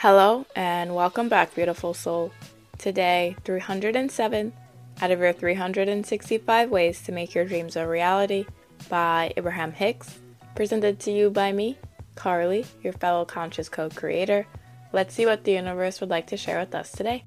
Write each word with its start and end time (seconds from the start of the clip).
Hello 0.00 0.44
and 0.54 0.94
welcome 0.94 1.30
back, 1.30 1.54
beautiful 1.54 1.94
soul. 1.94 2.30
Today, 2.76 3.34
307 3.44 4.52
out 5.00 5.10
of 5.10 5.20
your 5.20 5.32
365 5.32 6.70
ways 6.70 7.00
to 7.00 7.12
make 7.12 7.34
your 7.34 7.46
dreams 7.46 7.76
a 7.76 7.88
reality 7.88 8.44
by 8.90 9.32
Abraham 9.38 9.72
Hicks, 9.72 10.18
presented 10.54 11.00
to 11.00 11.10
you 11.10 11.30
by 11.30 11.50
me, 11.50 11.78
Carlie, 12.14 12.66
your 12.82 12.92
fellow 12.92 13.24
conscious 13.24 13.70
co 13.70 13.88
creator. 13.88 14.46
Let's 14.92 15.14
see 15.14 15.24
what 15.24 15.44
the 15.44 15.52
universe 15.52 15.98
would 16.02 16.10
like 16.10 16.26
to 16.26 16.36
share 16.36 16.60
with 16.60 16.74
us 16.74 16.92
today. 16.92 17.24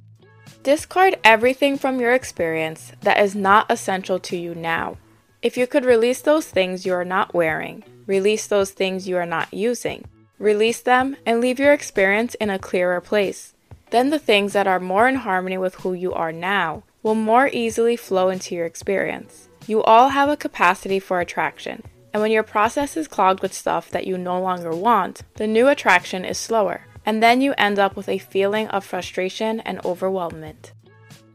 Discard 0.61 1.17
everything 1.23 1.75
from 1.75 1.99
your 1.99 2.13
experience 2.13 2.91
that 3.01 3.19
is 3.19 3.33
not 3.33 3.65
essential 3.71 4.19
to 4.19 4.37
you 4.37 4.53
now. 4.53 4.99
If 5.41 5.57
you 5.57 5.65
could 5.65 5.85
release 5.85 6.21
those 6.21 6.45
things 6.45 6.85
you 6.85 6.93
are 6.93 7.03
not 7.03 7.33
wearing, 7.33 7.83
release 8.05 8.45
those 8.45 8.69
things 8.69 9.07
you 9.07 9.17
are 9.17 9.25
not 9.25 9.51
using, 9.51 10.05
release 10.39 10.81
them 10.81 11.17
and 11.25 11.39
leave 11.39 11.59
your 11.59 11.73
experience 11.73 12.33
in 12.35 12.49
a 12.49 12.57
clearer 12.57 13.01
place. 13.01 13.53
Then 13.91 14.09
the 14.09 14.19
things 14.19 14.53
that 14.53 14.67
are 14.67 14.79
more 14.79 15.07
in 15.07 15.15
harmony 15.15 15.57
with 15.57 15.75
who 15.75 15.93
you 15.93 16.13
are 16.13 16.31
now 16.31 16.83
will 17.03 17.15
more 17.15 17.49
easily 17.51 17.95
flow 17.95 18.29
into 18.29 18.55
your 18.55 18.65
experience. 18.65 19.49
You 19.67 19.83
all 19.83 20.09
have 20.09 20.29
a 20.29 20.37
capacity 20.37 20.99
for 20.99 21.19
attraction, 21.19 21.83
and 22.13 22.21
when 22.21 22.31
your 22.31 22.43
process 22.43 22.97
is 22.97 23.07
clogged 23.07 23.41
with 23.41 23.53
stuff 23.53 23.89
that 23.91 24.07
you 24.07 24.17
no 24.17 24.41
longer 24.41 24.71
want, 24.71 25.21
the 25.35 25.47
new 25.47 25.67
attraction 25.67 26.25
is 26.25 26.37
slower, 26.37 26.85
and 27.05 27.21
then 27.21 27.41
you 27.41 27.53
end 27.57 27.77
up 27.77 27.95
with 27.95 28.09
a 28.09 28.17
feeling 28.17 28.67
of 28.69 28.83
frustration 28.85 29.59
and 29.61 29.79
overwhelmment. 29.79 30.71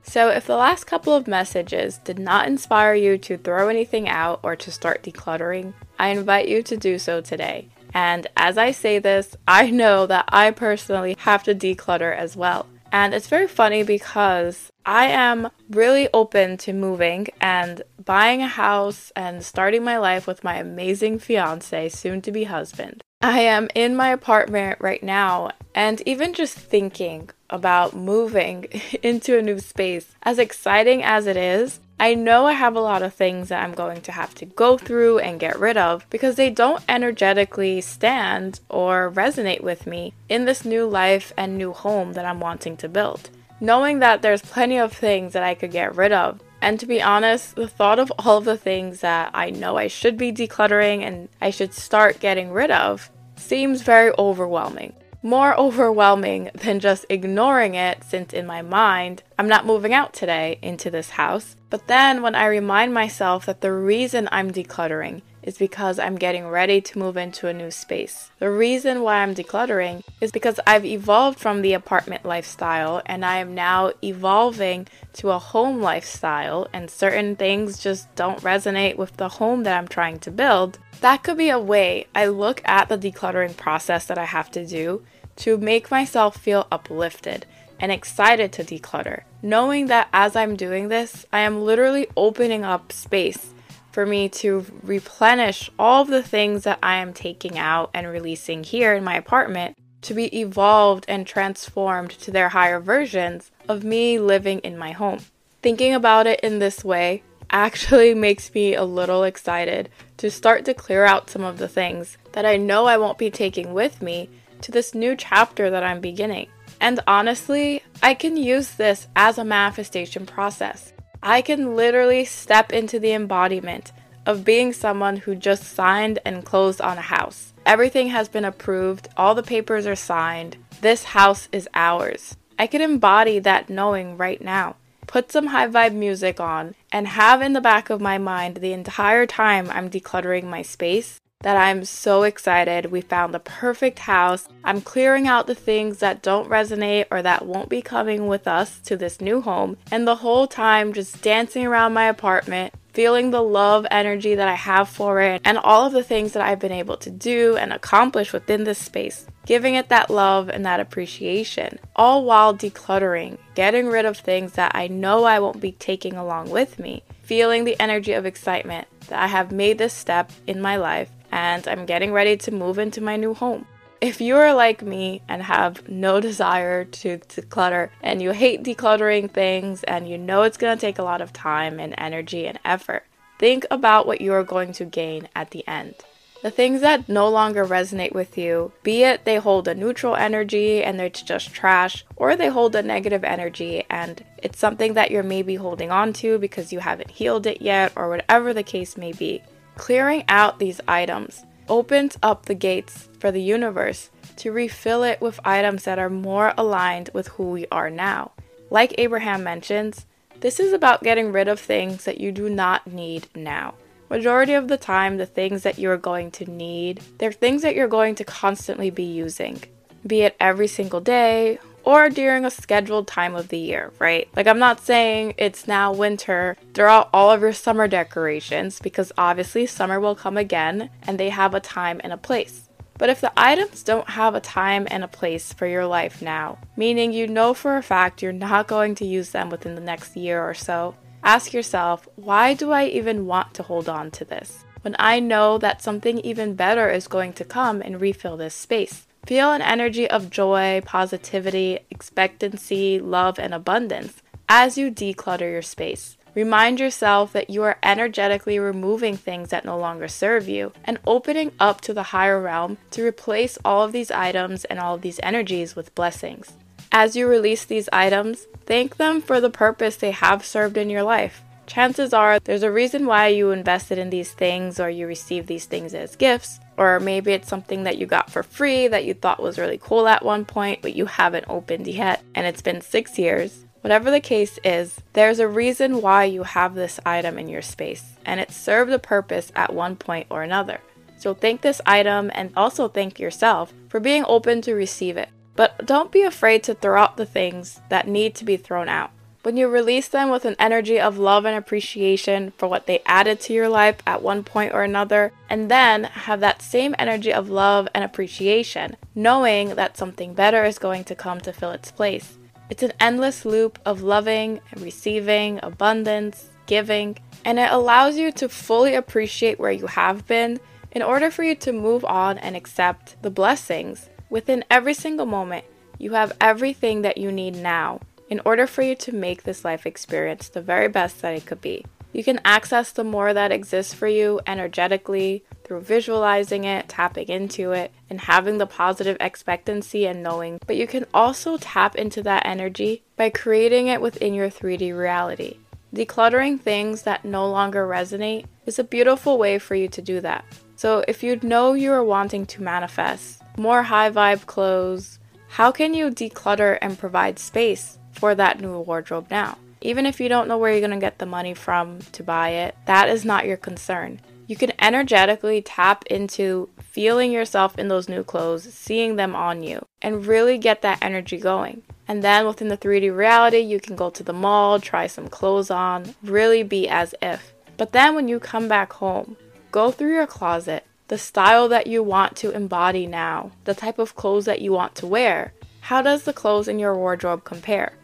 So, 0.03 0.29
if 0.29 0.47
the 0.47 0.57
last 0.57 0.85
couple 0.85 1.15
of 1.15 1.27
messages 1.27 1.99
did 1.99 2.19
not 2.19 2.47
inspire 2.47 2.95
you 2.95 3.17
to 3.19 3.39
throw 3.39 3.69
anything 3.69 4.07
out 4.09 4.41
or 4.43 4.55
to 4.55 4.71
start 4.71 5.03
decluttering, 5.03 5.73
I 5.99 6.09
invite 6.09 6.47
you 6.47 6.63
to 6.65 6.77
do 6.77 6.99
so 6.99 7.21
today. 7.23 7.69
And 7.95 8.27
as 8.37 8.59
I 8.59 8.73
say 8.73 8.99
this, 8.99 9.37
I 9.49 9.71
know 9.71 10.07
that 10.07 10.27
I 10.29 10.51
personally 10.51 11.15
have 11.21 11.45
to 11.45 11.55
declutter 11.55 12.15
as 12.15 12.37
well. 12.37 12.67
And 12.93 13.15
it's 13.15 13.29
very 13.29 13.49
funny 13.49 13.83
because 13.83 14.71
I 14.87 15.07
am 15.07 15.51
really 15.71 16.09
open 16.13 16.57
to 16.59 16.73
moving 16.73 17.29
and 17.41 17.83
buying 18.05 18.43
a 18.43 18.47
house 18.47 19.11
and 19.17 19.45
starting 19.45 19.83
my 19.83 19.99
life 19.99 20.27
with 20.27 20.45
my 20.45 20.57
amazing 20.57 21.19
fiance, 21.19 21.89
soon 21.89 22.21
to 22.23 22.31
be 22.31 22.45
husband. 22.45 23.03
I 23.21 23.41
am 23.41 23.69
in 23.75 23.97
my 23.97 24.11
apartment 24.11 24.79
right 24.81 25.03
now, 25.03 25.51
and 25.75 26.03
even 26.07 26.35
just 26.35 26.57
thinking 26.59 27.31
about 27.49 27.97
moving 27.97 28.67
into 29.03 29.39
a 29.39 29.43
new 29.43 29.59
space, 29.59 30.15
as 30.23 30.39
exciting 30.39 31.03
as 31.03 31.27
it 31.27 31.37
is, 31.37 31.81
I 31.99 32.15
know 32.15 32.47
I 32.47 32.53
have 32.53 32.77
a 32.77 32.81
lot 32.81 33.03
of 33.03 33.15
things 33.15 33.49
that 33.49 33.63
I'm 33.63 33.73
going 33.73 34.01
to 34.03 34.13
have 34.13 34.35
to 34.37 34.45
go 34.45 34.77
through 34.77 35.21
and 35.21 35.41
get 35.41 35.59
rid 35.59 35.77
of 35.77 36.09
because 36.11 36.37
they 36.37 36.51
don't 36.51 36.83
energetically 36.89 37.81
stand 37.81 38.61
or 38.69 39.11
resonate 39.11 39.63
with 39.63 39.87
me 39.87 40.13
in 40.29 40.45
this 40.45 40.65
new 40.65 40.87
life 40.87 41.33
and 41.37 41.57
new 41.57 41.73
home 41.73 42.15
that 42.15 42.25
I'm 42.25 42.41
wanting 42.41 42.77
to 42.79 42.89
build 42.89 43.31
knowing 43.61 44.01
that 44.01 44.23
there's 44.23 44.43
plenty 44.43 44.79
of 44.79 44.93
things 44.93 45.33
that 45.33 45.43
I 45.43 45.55
could 45.55 45.73
get 45.73 45.97
rid 45.97 46.13
of. 46.13 46.41
And 46.61 46.79
to 46.81 46.87
be 46.87 47.03
honest, 47.03 47.57
the 47.57 47.69
thought 47.69 47.99
of 47.99 48.13
all 48.19 48.39
of 48.39 48.45
the 48.45 48.57
things 48.57 49.01
that 49.01 49.31
I 49.35 49.51
know 49.51 49.77
I 49.77 49.89
should 49.89 50.17
be 50.17 50.33
decluttering 50.33 51.03
and 51.03 51.29
I 51.41 51.51
should 51.51 51.75
start 51.75 52.21
getting 52.21 52.51
rid 52.53 52.71
of 52.71 53.11
seems 53.37 53.83
very 53.83 54.13
overwhelming. 54.19 54.95
More 55.27 55.59
overwhelming 55.59 56.51
than 56.55 56.81
just 56.81 57.07
ignoring 57.09 57.75
it, 57.75 58.05
since 58.05 58.35
in 58.35 58.47
my 58.47 58.61
mind, 58.61 59.23
I'm 59.39 59.49
not 59.49 59.65
moving 59.65 59.95
out 59.95 60.13
today 60.13 60.59
into 60.61 60.91
this 60.91 61.09
house. 61.09 61.57
But 61.71 61.87
then 61.87 62.21
when 62.21 62.35
I 62.35 62.45
remind 62.45 62.93
myself 62.93 63.47
that 63.47 63.63
the 63.63 63.73
reason 63.73 64.29
I'm 64.31 64.51
decluttering 64.51 65.23
is 65.45 65.59
because 65.59 65.99
I'm 65.99 66.17
getting 66.17 66.49
ready 66.49 66.81
to 66.81 66.99
move 66.99 67.17
into 67.17 67.47
a 67.47 67.53
new 67.53 67.71
space. 67.71 68.31
The 68.39 68.51
reason 68.51 69.03
why 69.03 69.17
I'm 69.17 69.35
decluttering 69.35 70.03
is 70.21 70.33
because 70.33 70.59
I've 70.67 70.85
evolved 70.85 71.39
from 71.39 71.63
the 71.63 71.75
apartment 71.75 72.25
lifestyle 72.25 73.03
and 73.07 73.25
I 73.25 73.37
am 73.37 73.55
now 73.55 73.93
evolving 74.03 74.89
to 75.15 75.31
a 75.31 75.39
home 75.39 75.81
lifestyle, 75.81 76.67
and 76.73 76.91
certain 76.91 77.37
things 77.37 77.79
just 77.79 78.13
don't 78.17 78.41
resonate 78.41 78.97
with 78.97 79.17
the 79.17 79.29
home 79.29 79.63
that 79.63 79.79
I'm 79.79 79.87
trying 79.87 80.19
to 80.21 80.31
build. 80.31 80.79
That 81.01 81.23
could 81.23 81.39
be 81.39 81.51
a 81.51 81.59
way 81.59 82.07
I 82.15 82.27
look 82.27 82.61
at 82.65 82.89
the 82.89 82.99
decluttering 82.99 83.57
process 83.57 84.07
that 84.07 84.19
I 84.19 84.25
have 84.25 84.51
to 84.53 84.67
do 84.67 85.05
to 85.37 85.57
make 85.57 85.91
myself 85.91 86.37
feel 86.37 86.67
uplifted 86.73 87.47
and 87.79 87.93
excited 87.93 88.53
to 88.53 88.65
declutter, 88.65 89.23
knowing 89.43 89.87
that 89.87 90.09
as 90.13 90.35
I'm 90.35 90.57
doing 90.57 90.89
this, 90.89 91.27
I 91.33 91.41
am 91.41 91.63
literally 91.63 92.07
opening 92.17 92.65
up 92.65 92.93
space 92.93 93.54
for 93.95 94.05
me 94.05 94.29
to 94.29 94.67
replenish 94.83 95.71
all 95.79 96.03
of 96.03 96.09
the 96.09 96.23
things 96.23 96.65
that 96.65 96.81
I 96.83 96.97
am 96.97 97.13
taking 97.13 97.57
out 97.57 97.91
and 97.95 98.09
releasing 98.09 98.65
here 98.65 98.93
in 98.93 99.05
my 99.05 99.15
apartment 99.15 99.79
to 100.03 100.15
be 100.15 100.37
evolved 100.37 101.05
and 101.07 101.25
transformed 101.25 102.11
to 102.11 102.33
their 102.33 102.49
higher 102.49 102.81
versions 102.81 103.53
of 103.69 103.85
me 103.85 104.19
living 104.19 104.59
in 104.59 104.77
my 104.77 104.91
home. 104.91 105.21
Thinking 105.63 105.95
about 105.95 106.27
it 106.27 106.41
in 106.41 106.59
this 106.59 106.83
way 106.85 107.23
actually 107.51 108.15
makes 108.27 108.53
me 108.53 108.75
a 108.75 108.83
little 108.83 109.23
excited 109.23 109.89
to 110.17 110.29
start 110.29 110.65
to 110.65 110.75
clear 110.75 111.05
out 111.05 111.31
some 111.31 111.45
of 111.45 111.59
the 111.59 111.69
things 111.69 112.19
that 112.33 112.45
I 112.45 112.57
know 112.57 112.87
I 112.87 112.97
won't 112.97 113.17
be 113.17 113.31
taking 113.31 113.75
with 113.75 114.03
me 114.03 114.29
to 114.63 114.73
this 114.73 114.93
new 114.93 115.15
chapter 115.15 115.71
that 115.71 115.85
I'm 115.85 116.01
beginning. 116.01 116.49
And 116.81 116.99
honestly, 117.07 117.85
I 118.03 118.15
can 118.15 118.37
use 118.37 118.75
this 118.75 119.07
as 119.15 119.39
a 119.39 119.45
manifestation 119.45 120.27
process. 120.27 120.94
I 121.27 121.41
can 121.41 121.75
literally 121.75 122.27
step 122.27 122.71
into 122.71 123.01
the 123.01 123.15
embodiment 123.15 123.93
of 124.27 124.45
being 124.45 124.75
someone 124.75 125.17
who 125.17 125.35
just 125.35 125.65
signed 125.65 126.19
and 126.23 126.45
closed 126.45 126.83
on 126.83 126.99
a 126.99 127.09
house. 127.17 127.55
Everything 127.65 128.09
has 128.09 128.29
been 128.29 128.45
approved, 128.45 129.09
all 129.17 129.35
the 129.35 129.43
papers 129.43 129.87
are 129.87 129.97
signed. 129.97 130.59
This 130.83 131.05
house 131.05 131.49
is 131.51 131.67
ours. 131.73 132.37
I 132.59 132.67
can 132.67 132.83
embody 132.83 133.39
that 133.39 133.71
knowing 133.71 134.19
right 134.19 134.43
now. 134.43 134.77
Put 135.07 135.33
some 135.33 135.47
high 135.47 135.67
vibe 135.67 135.95
music 135.95 136.41
on 136.41 136.75
and 136.93 137.09
have 137.09 137.41
in 137.41 137.55
the 137.55 137.61
back 137.63 137.89
of 137.89 138.03
my 138.03 138.19
mind 138.19 138.59
the 138.59 138.75
entire 138.75 139.25
time 139.25 139.71
I'm 139.71 139.89
decluttering 139.89 140.45
my 140.45 140.61
space 140.61 141.21
that 141.45 141.59
I'm 141.59 141.85
so 141.85 142.23
excited. 142.23 142.87
We 142.87 143.03
found 143.03 143.35
the 143.35 143.39
perfect 143.39 143.99
house. 143.99 144.49
I'm 144.65 144.81
clearing 144.81 145.29
out 145.29 145.47
the 145.47 145.55
things 145.55 145.99
that 145.99 146.23
don't 146.23 146.49
resonate 146.49 147.05
or 147.11 147.21
that 147.21 147.45
won't 147.45 147.69
be 147.69 147.83
coming 147.83 148.27
with 148.27 148.49
us 148.49 148.79
to 148.81 148.97
this 148.97 149.21
new 149.21 149.43
home. 149.43 149.77
And 149.91 150.09
the 150.09 150.17
whole 150.17 150.47
time, 150.47 150.95
just 150.95 151.21
dancing 151.21 151.67
around 151.67 151.93
my 151.93 152.07
apartment, 152.07 152.73
feeling 152.95 153.31
the 153.31 153.43
love 153.43 153.87
energy 153.91 154.35
that 154.35 154.49
I 154.49 154.55
have 154.55 154.89
for 154.89 155.21
it, 155.21 155.43
and 155.45 155.59
all 155.59 155.85
of 155.85 155.93
the 155.93 156.03
things 156.03 156.33
that 156.33 156.43
I've 156.43 156.61
been 156.61 156.73
able 156.73 156.97
to 156.97 157.11
do 157.11 157.59
and 157.59 157.75
accomplish 157.75 158.33
within 158.33 158.65
this 158.65 158.79
space. 158.79 159.27
Giving 159.45 159.75
it 159.75 159.91
that 159.91 160.09
love 160.09 160.49
and 160.49 160.65
that 160.65 160.81
appreciation, 160.81 161.79
all 161.95 162.25
while 162.25 162.57
decluttering, 162.57 163.37
getting 163.55 163.89
rid 163.89 164.07
of 164.07 164.17
things 164.17 164.53
that 164.53 164.73
I 164.75 164.87
know 164.87 165.25
I 165.25 165.41
won't 165.41 165.61
be 165.61 165.73
taking 165.73 166.15
along 166.15 166.49
with 166.49 166.79
me, 166.79 167.03
feeling 167.21 167.65
the 167.65 167.79
energy 167.79 168.15
of 168.15 168.25
excitement 168.25 168.89
that 169.09 169.23
I 169.23 169.27
have 169.27 169.53
made 169.53 169.77
this 169.77 169.93
step 169.93 170.33
in 170.47 170.63
my 170.63 170.77
life 170.77 171.11
and 171.35 171.67
I'm 171.67 171.85
getting 171.85 172.13
ready 172.13 172.37
to 172.37 172.53
move 172.53 172.79
into 172.79 173.01
my 173.01 173.17
new 173.17 173.35
home. 173.35 173.67
If 174.01 174.21
you 174.21 174.37
are 174.37 174.55
like 174.55 174.83
me 174.83 175.21
and 175.27 175.43
have 175.43 175.89
no 175.89 176.21
desire 176.21 176.85
to 176.85 177.19
declutter 177.19 177.91
and 178.01 178.23
you 178.23 178.31
hate 178.31 178.63
decluttering 178.63 179.31
things 179.31 179.83
and 179.83 180.09
you 180.09 180.17
know 180.17 180.43
it's 180.43 180.57
going 180.57 180.79
to 180.79 180.81
take 180.81 180.99
a 180.99 181.03
lot 181.03 181.21
of 181.21 181.33
time 181.33 181.81
and 181.81 181.93
energy 181.99 182.47
and 182.47 182.61
effort, 182.65 183.03
think 183.41 183.67
about 183.69 184.07
what 184.07 184.21
you 184.21 184.33
are 184.33 184.45
going 184.45 184.73
to 184.75 184.85
gain 184.85 185.29
at 185.35 185.51
the 185.51 185.67
end. 185.67 185.97
The 186.43 186.53
things 186.53 186.83
that 186.83 187.09
no 187.09 187.29
longer 187.29 187.65
resonate 187.65 188.13
with 188.13 188.39
you, 188.39 188.71
be 188.85 189.03
it 189.03 189.25
they 189.25 189.37
hold 189.37 189.67
a 189.67 189.75
neutral 189.75 190.15
energy 190.15 190.85
and 190.85 191.01
it's 191.01 191.23
just 191.23 191.53
trash, 191.53 192.05
or 192.15 192.37
they 192.37 192.49
hold 192.49 192.77
a 192.77 192.83
negative 192.83 193.25
energy 193.25 193.85
and 193.91 194.23
it's 194.41 194.59
something 194.59 194.95
that 194.95 195.11
you're 195.11 195.23
maybe 195.25 195.57
holding 195.57 195.91
on 195.91 196.13
to 196.13 196.39
because 196.39 196.73
you 196.73 196.79
haven't 196.79 197.11
healed 197.11 197.47
it 197.47 197.61
yet, 197.61 197.93
or 197.97 198.09
whatever 198.09 198.53
the 198.53 198.63
case 198.63 198.97
may 198.97 199.11
be. 199.13 199.43
Clearing 199.77 200.25
out 200.29 200.59
these 200.59 200.81
items 200.87 201.45
opens 201.69 202.17
up 202.23 202.47
the 202.47 202.55
gates 202.55 203.09
for 203.19 203.31
the 203.31 203.43
universe 203.43 204.11
to 204.37 204.53
refill 204.53 205.03
it 205.03 205.21
with 205.21 205.41
items 205.45 205.85
that 205.85 205.99
are 205.99 206.11
more 206.11 206.53
aligned 206.57 207.11
with 207.13 207.29
who 207.29 207.51
we 207.51 207.67
are 207.71 207.91
now. 207.91 208.33
Like 208.71 208.95
Abraham 208.99 209.43
mentions, 209.43 210.07
this 210.41 210.61
is 210.61 210.73
about 210.73 211.03
getting 211.03 211.33
rid 211.33 211.49
of 211.49 211.59
things 211.59 212.05
that 212.05 212.21
you 212.21 212.33
do 212.33 212.49
not 212.49 212.87
need 212.87 213.29
now. 213.35 213.75
Majority 214.11 214.55
of 214.55 214.69
the 214.69 214.77
time, 214.77 215.17
the 215.17 215.27
things 215.27 215.63
that 215.63 215.79
you're 215.79 215.97
going 215.97 216.31
to 216.33 216.51
need, 216.51 217.03
they're 217.19 217.33
things 217.33 217.63
that 217.63 217.75
you're 217.75 217.89
going 217.89 218.15
to 218.17 218.25
constantly 218.25 218.91
be 218.91 219.05
using, 219.05 219.63
be 220.07 220.23
it 220.23 220.37
every 220.39 220.69
single 220.69 221.01
day 221.01 221.59
or 221.85 222.09
during 222.09 222.45
a 222.45 222.51
scheduled 222.51 223.07
time 223.07 223.35
of 223.35 223.49
the 223.49 223.59
year, 223.59 223.93
right? 223.99 224.29
Like, 224.35 224.47
I'm 224.47 224.59
not 224.59 224.81
saying 224.81 225.35
it's 225.39 225.69
now 225.69 225.93
winter, 225.93 226.57
throw 226.73 226.91
out 226.91 227.11
all 227.13 227.31
of 227.31 227.43
your 227.43 227.53
summer 227.53 227.87
decorations 227.87 228.81
because 228.81 229.13
obviously 229.17 229.67
summer 229.67 230.01
will 230.01 230.15
come 230.15 230.37
again 230.37 230.91
and 231.03 231.19
they 231.19 231.29
have 231.29 231.55
a 231.55 231.61
time 231.61 232.01
and 232.03 232.13
a 232.13 232.17
place. 232.17 232.69
But 232.97 233.11
if 233.11 233.21
the 233.21 233.33
items 233.37 233.83
don't 233.83 234.11
have 234.11 234.35
a 234.35 234.41
time 234.41 234.87
and 234.91 235.03
a 235.03 235.09
place 235.09 235.53
for 235.53 235.67
your 235.67 235.87
life 235.87 236.23
now, 236.23 236.59
meaning 236.77 237.13
you 237.13 237.27
know 237.27 237.53
for 237.53 237.77
a 237.77 237.83
fact 237.83 238.23
you're 238.23 238.33
not 238.33 238.69
going 238.69 238.95
to 238.97 239.07
use 239.07 239.31
them 239.31 239.51
within 239.51 239.75
the 239.75 239.81
next 239.81 240.17
year 240.17 240.43
or 240.43 240.55
so, 240.55 240.95
ask 241.23 241.53
yourself, 241.53 242.09
why 242.17 242.55
do 242.55 242.71
I 242.71 242.85
even 242.87 243.27
want 243.27 243.53
to 243.55 243.65
hold 243.65 243.89
on 243.89 244.11
to 244.13 244.25
this? 244.25 244.65
When 244.83 244.95
I 244.99 245.19
know 245.19 245.59
that 245.59 245.83
something 245.83 246.19
even 246.21 246.55
better 246.55 246.89
is 246.89 247.09
going 247.09 247.33
to 247.35 247.45
come 247.45 247.83
and 247.83 248.01
refill 248.01 248.37
this 248.37 248.55
space. 248.55 249.07
Feel 249.27 249.53
an 249.53 249.63
energy 249.63 250.09
of 250.09 250.29
joy, 250.29 250.83
positivity, 250.85 251.79
expectancy, 251.91 253.01
love, 253.01 253.39
and 253.39 253.55
abundance 253.55 254.23
as 254.49 254.77
you 254.77 254.91
declutter 254.91 255.51
your 255.51 255.63
space. 255.63 256.19
Remind 256.35 256.79
yourself 256.79 257.33
that 257.33 257.49
you 257.49 257.63
are 257.63 257.79
energetically 257.83 258.59
removing 258.59 259.17
things 259.17 259.49
that 259.51 259.65
no 259.65 259.79
longer 259.79 260.09
serve 260.09 260.49
you 260.49 260.73
and 260.85 260.99
opening 261.07 261.53
up 261.59 261.81
to 261.83 261.95
the 261.95 262.03
higher 262.05 262.41
realm 262.41 262.77
to 262.91 263.07
replace 263.07 263.57
all 263.65 263.83
of 263.83 263.93
these 263.93 264.11
items 264.11 264.65
and 264.67 264.79
all 264.79 264.97
of 264.97 265.03
these 265.03 265.21
energies 265.23 265.75
with 265.75 265.95
blessings. 265.95 266.53
As 266.93 267.17
you 267.17 267.27
release 267.27 267.65
these 267.65 267.89
items, 267.93 268.47
thank 268.67 268.97
them 268.99 269.23
for 269.23 269.41
the 269.41 269.51
purpose 269.51 269.97
they 269.97 270.11
have 270.11 270.45
served 270.45 270.77
in 270.77 270.91
your 270.91 271.03
life. 271.03 271.43
Chances 271.67 272.13
are 272.13 272.39
there's 272.41 272.63
a 272.63 272.71
reason 272.71 273.07
why 273.07 273.29
you 273.29 273.51
invested 273.51 273.99
in 273.99 274.11
these 274.11 274.33
things 274.33 274.79
or 274.79 274.91
you 274.91 275.07
received 275.07 275.49
these 275.49 275.65
things 275.65 275.95
as 275.95 276.17
gifts, 276.17 276.61
or 276.77 277.01
maybe 277.01 277.33
it's 277.33 277.49
something 277.49 277.85
that 277.85 277.99
you 277.99 278.07
got 278.07 278.31
for 278.31 278.43
free 278.43 278.89
that 278.89 279.05
you 279.05 279.15
thought 279.15 279.43
was 279.43 279.59
really 279.59 279.79
cool 279.79 280.07
at 280.07 280.25
one 280.25 280.45
point 280.45 280.83
but 280.83 280.95
you 280.95 281.07
haven't 281.07 281.47
opened 281.49 281.87
yet 281.87 282.23
and 282.35 282.47
it's 282.47 282.63
been 282.63 282.81
six 282.81 283.19
years. 283.19 283.65
Whatever 283.81 284.11
the 284.11 284.21
case 284.21 284.59
is, 284.65 284.99
there's 285.13 285.39
a 285.41 285.49
reason 285.49 286.01
why 286.01 286.25
you 286.25 286.43
have 286.43 286.75
this 286.75 286.99
item 287.05 287.39
in 287.39 287.49
your 287.49 287.61
space, 287.61 288.15
and 288.25 288.41
it 288.41 288.51
served 288.51 288.91
a 288.91 288.99
purpose 288.99 289.53
at 289.55 289.75
one 289.75 289.95
point 289.95 290.27
or 290.31 290.43
another. 290.43 290.81
So 291.19 291.35
thank 291.35 291.61
this 291.61 291.81
item 291.85 292.31
and 292.35 292.51
also 292.57 292.89
thank 292.89 293.19
yourself 293.19 293.73
for 293.89 294.01
being 294.01 294.25
open 294.27 294.63
to 294.63 294.75
receive 294.75 295.17
it. 295.17 295.29
But 295.57 295.87
don't 295.87 296.11
be 296.11 296.23
afraid 296.23 296.63
to 296.65 296.75
throw 296.75 297.01
out 297.01 297.17
the 297.17 297.27
things 297.27 297.81
that 297.89 298.09
need 298.09 298.35
to 298.37 298.45
be 298.45 298.57
thrown 298.57 298.89
out. 298.89 299.11
When 299.45 299.59
you 299.59 299.69
release 299.69 300.09
them 300.09 300.31
with 300.31 300.47
an 300.47 300.57
energy 300.59 300.99
of 300.99 301.19
love 301.19 301.45
and 301.45 301.55
appreciation 301.55 302.55
for 302.57 302.67
what 302.67 302.87
they 302.87 303.03
added 303.05 303.41
to 303.41 303.53
your 303.53 303.69
life 303.69 303.99
at 304.07 304.23
one 304.23 304.43
point 304.43 304.73
or 304.73 304.83
another, 304.83 305.35
and 305.51 305.71
then 305.71 306.05
have 306.05 306.41
that 306.41 306.63
same 306.63 306.95
energy 306.99 307.31
of 307.31 307.51
love 307.51 307.87
and 307.95 308.03
appreciation, 308.03 308.97
knowing 309.15 309.75
that 309.75 309.99
something 309.99 310.33
better 310.33 310.65
is 310.65 310.79
going 310.79 311.05
to 311.05 311.15
come 311.15 311.43
to 311.43 311.53
fill 311.53 311.73
its 311.73 311.91
place. 311.91 312.39
It's 312.71 312.83
an 312.83 312.95
endless 312.99 313.45
loop 313.45 313.79
of 313.85 314.01
loving, 314.01 314.61
receiving, 314.79 315.61
abundance, 315.63 316.49
giving, 316.65 317.19
and 317.45 317.59
it 317.59 317.71
allows 317.71 318.17
you 318.17 318.33
to 318.33 318.49
fully 318.49 318.95
appreciate 318.95 319.59
where 319.59 319.71
you 319.71 319.89
have 319.89 320.27
been 320.27 320.59
in 320.91 321.03
order 321.03 321.31
for 321.31 321.43
you 321.43 321.55
to 321.57 321.71
move 321.71 322.03
on 322.07 322.39
and 322.39 322.57
accept 322.57 323.21
the 323.21 323.29
blessings. 323.29 324.09
Within 324.31 324.65
every 324.71 324.95
single 324.95 325.27
moment, 325.27 325.67
you 325.99 326.15
have 326.15 326.33
everything 326.41 327.03
that 327.03 327.19
you 327.19 327.31
need 327.31 327.57
now 327.57 328.01
in 328.29 328.41
order 328.45 328.67
for 328.67 328.83
you 328.83 328.95
to 328.95 329.13
make 329.13 329.43
this 329.43 329.65
life 329.65 329.87
experience 329.87 330.49
the 330.49 330.63
very 330.63 330.89
best 330.89 331.23
that 331.23 331.35
it 331.35 331.47
could 331.47 331.61
be. 331.61 331.85
You 332.15 332.23
can 332.23 332.41
access 332.45 332.93
the 332.93 333.03
more 333.03 333.35
that 333.35 333.51
exists 333.51 333.93
for 333.93 334.07
you 334.07 334.41
energetically, 334.47 335.43
through 335.65 335.81
visualizing 335.81 336.63
it, 336.63 336.89
tapping 336.89 337.29
into 337.29 337.73
it, 337.73 337.91
and 338.09 338.21
having 338.21 338.59
the 338.59 338.67
positive 338.67 339.17
expectancy 339.19 340.07
and 340.07 340.23
knowing. 340.23 340.61
But 340.65 340.77
you 340.77 340.87
can 340.87 341.07
also 341.13 341.57
tap 341.57 341.97
into 341.97 342.23
that 342.23 342.47
energy 342.47 343.03
by 343.17 343.31
creating 343.31 343.89
it 343.89 344.01
within 344.01 344.33
your 344.33 344.49
3D 344.49 344.97
reality. 344.97 345.59
Decluttering 345.93 346.61
things 346.61 347.03
that 347.03 347.25
no 347.25 347.51
longer 347.51 347.85
resonate 347.85 348.47
is 348.65 348.79
a 348.79 348.85
beautiful 348.85 349.37
way 349.37 349.59
for 349.59 349.75
you 349.75 349.89
to 349.89 350.01
do 350.01 350.21
that. 350.21 350.45
So, 350.77 351.05
if 351.09 351.23
you 351.23 351.41
know 351.43 351.73
you 351.73 351.93
are 351.93 352.05
wanting 352.05 352.47
to 352.47 352.63
manifest 352.63 353.43
more 353.57 353.83
high 353.83 354.11
vibe 354.11 354.47
clothes, 354.47 355.19
how 355.49 355.73
can 355.73 355.95
you 355.95 356.11
declutter 356.11 356.79
and 356.81 356.99
provide 356.99 357.39
space 357.39 357.99
for 358.15 358.35
that 358.35 358.61
new 358.61 358.81
wardrobe 358.81 359.27
now? 359.31 359.59
Even 359.81 360.07
if 360.07 360.21
you 360.21 360.29
don't 360.29 360.49
know 360.49 360.57
where 360.57 360.73
you're 360.73 360.81
going 360.81 360.91
to 360.91 360.97
get 360.97 361.19
the 361.19 361.27
money 361.27 361.53
from 361.53 362.01
to 362.13 362.23
buy 362.23 362.51
it, 362.51 362.75
that 362.87 363.09
is 363.09 363.25
not 363.25 363.47
your 363.47 363.59
concern. 363.59 364.21
You 364.47 364.57
can 364.57 364.73
energetically 364.79 365.63
tap 365.63 366.05
into 366.07 366.69
feeling 366.79 367.33
yourself 367.33 367.79
in 367.79 367.89
those 367.89 368.09
new 368.09 368.23
clothes, 368.23 368.65
seeing 368.73 369.17
them 369.17 369.35
on 369.35 369.63
you, 369.63 369.87
and 370.03 370.27
really 370.27 370.59
get 370.59 370.83
that 370.83 370.99
energy 371.03 371.39
going. 371.39 371.83
And 372.07 372.23
then 372.23 372.47
within 372.47 372.69
the 372.69 372.77
3D 372.77 373.15
reality, 373.15 373.59
you 373.59 373.81
can 373.81 373.97
go 373.97 374.11
to 374.11 374.23
the 374.23 374.33
mall, 374.33 374.79
try 374.79 375.07
some 375.07 375.29
clothes 375.29 375.71
on, 375.71 376.15
really 376.23 376.63
be 376.63 376.89
as 376.89 377.15
if. 377.23 377.55
But 377.77 377.93
then 377.93 378.15
when 378.15 378.29
you 378.29 378.39
come 378.39 378.69
back 378.69 378.93
home, 378.93 379.37
go 379.71 379.91
through 379.91 380.15
your 380.15 380.27
closet, 380.27 380.85
the 381.09 381.19
style 381.19 381.69
that 381.69 381.87
you 381.87 382.03
want 382.03 382.37
to 382.37 382.51
embody 382.51 383.07
now, 383.07 383.51
the 383.65 383.75
type 383.75 383.99
of 383.99 384.15
clothes 384.15 384.45
that 384.45 384.61
you 384.61 384.73
want 384.73 384.95
to 384.97 385.07
wear. 385.07 385.53
How 385.81 386.03
does 386.03 386.25
the 386.25 386.33
clothes 386.33 386.69
in 386.69 386.79
your 386.79 386.97
wardrobe 386.97 387.45
compare? 387.45 387.95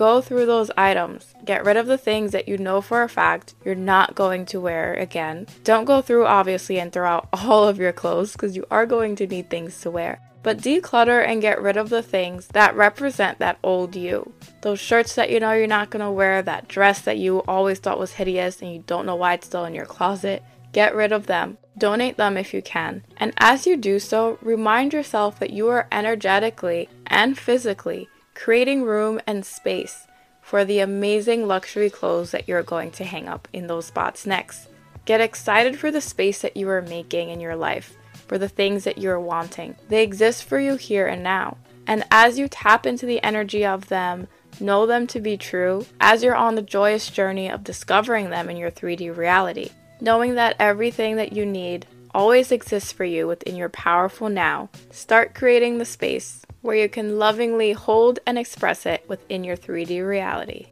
Go 0.00 0.22
through 0.22 0.46
those 0.46 0.70
items. 0.78 1.34
Get 1.44 1.62
rid 1.62 1.76
of 1.76 1.86
the 1.86 1.98
things 1.98 2.32
that 2.32 2.48
you 2.48 2.56
know 2.56 2.80
for 2.80 3.02
a 3.02 3.08
fact 3.08 3.54
you're 3.66 3.74
not 3.74 4.14
going 4.14 4.46
to 4.46 4.58
wear 4.58 4.94
again. 4.94 5.46
Don't 5.62 5.84
go 5.84 6.00
through, 6.00 6.24
obviously, 6.24 6.80
and 6.80 6.90
throw 6.90 7.06
out 7.06 7.28
all 7.34 7.68
of 7.68 7.76
your 7.76 7.92
clothes 7.92 8.32
because 8.32 8.56
you 8.56 8.64
are 8.70 8.86
going 8.86 9.14
to 9.16 9.26
need 9.26 9.50
things 9.50 9.78
to 9.82 9.90
wear. 9.90 10.18
But 10.42 10.56
declutter 10.56 11.22
and 11.22 11.42
get 11.42 11.60
rid 11.60 11.76
of 11.76 11.90
the 11.90 12.02
things 12.02 12.46
that 12.54 12.74
represent 12.74 13.40
that 13.40 13.58
old 13.62 13.94
you. 13.94 14.32
Those 14.62 14.80
shirts 14.80 15.16
that 15.16 15.28
you 15.28 15.38
know 15.38 15.52
you're 15.52 15.66
not 15.66 15.90
going 15.90 16.02
to 16.02 16.10
wear, 16.10 16.40
that 16.40 16.66
dress 16.66 17.02
that 17.02 17.18
you 17.18 17.40
always 17.40 17.78
thought 17.78 17.98
was 17.98 18.12
hideous 18.12 18.62
and 18.62 18.72
you 18.72 18.82
don't 18.86 19.04
know 19.04 19.16
why 19.16 19.34
it's 19.34 19.48
still 19.48 19.66
in 19.66 19.74
your 19.74 19.84
closet. 19.84 20.42
Get 20.72 20.94
rid 20.94 21.12
of 21.12 21.26
them. 21.26 21.58
Donate 21.76 22.16
them 22.16 22.38
if 22.38 22.54
you 22.54 22.62
can. 22.62 23.04
And 23.18 23.34
as 23.36 23.66
you 23.66 23.76
do 23.76 23.98
so, 23.98 24.38
remind 24.40 24.94
yourself 24.94 25.38
that 25.40 25.50
you 25.50 25.68
are 25.68 25.88
energetically 25.92 26.88
and 27.06 27.38
physically 27.38 28.08
creating 28.40 28.82
room 28.82 29.20
and 29.26 29.44
space 29.44 30.06
for 30.40 30.64
the 30.64 30.78
amazing 30.78 31.46
luxury 31.46 31.90
clothes 31.90 32.30
that 32.30 32.48
you're 32.48 32.62
going 32.62 32.90
to 32.90 33.04
hang 33.04 33.28
up 33.28 33.46
in 33.52 33.66
those 33.66 33.84
spots 33.84 34.24
next. 34.24 34.66
Get 35.04 35.20
excited 35.20 35.78
for 35.78 35.90
the 35.90 36.00
space 36.00 36.40
that 36.40 36.56
you 36.56 36.66
are 36.70 36.80
making 36.80 37.28
in 37.28 37.38
your 37.38 37.54
life, 37.54 37.94
for 38.26 38.38
the 38.38 38.48
things 38.48 38.84
that 38.84 38.96
you're 38.96 39.20
wanting. 39.20 39.76
They 39.90 40.02
exist 40.02 40.44
for 40.44 40.58
you 40.58 40.76
here 40.76 41.06
and 41.06 41.22
now. 41.22 41.58
And 41.86 42.02
as 42.10 42.38
you 42.38 42.48
tap 42.48 42.86
into 42.86 43.04
the 43.04 43.22
energy 43.22 43.66
of 43.66 43.88
them, 43.88 44.26
know 44.58 44.86
them 44.86 45.06
to 45.08 45.20
be 45.20 45.36
true 45.36 45.84
as 46.00 46.22
you're 46.22 46.34
on 46.34 46.54
the 46.54 46.62
joyous 46.62 47.10
journey 47.10 47.50
of 47.50 47.62
discovering 47.62 48.30
them 48.30 48.48
in 48.48 48.56
your 48.56 48.70
3D 48.70 49.14
reality. 49.14 49.68
Knowing 50.00 50.36
that 50.36 50.56
everything 50.58 51.16
that 51.16 51.34
you 51.34 51.44
need 51.44 51.84
always 52.14 52.50
exists 52.50 52.90
for 52.90 53.04
you 53.04 53.26
within 53.26 53.54
your 53.54 53.68
powerful 53.68 54.30
now, 54.30 54.70
start 54.90 55.34
creating 55.34 55.76
the 55.76 55.84
space 55.84 56.40
where 56.62 56.76
you 56.76 56.88
can 56.88 57.18
lovingly 57.18 57.72
hold 57.72 58.18
and 58.26 58.38
express 58.38 58.86
it 58.86 59.04
within 59.08 59.44
your 59.44 59.56
3D 59.56 60.06
reality. 60.06 60.66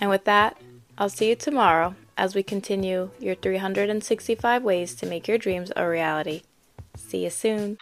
And 0.00 0.10
with 0.10 0.24
that, 0.24 0.56
I'll 0.98 1.08
see 1.08 1.30
you 1.30 1.36
tomorrow 1.36 1.94
as 2.16 2.34
we 2.34 2.42
continue 2.42 3.10
your 3.18 3.34
365 3.34 4.62
ways 4.62 4.94
to 4.96 5.06
make 5.06 5.26
your 5.26 5.38
dreams 5.38 5.72
a 5.74 5.88
reality. 5.88 6.42
See 6.96 7.24
you 7.24 7.30
soon. 7.30 7.78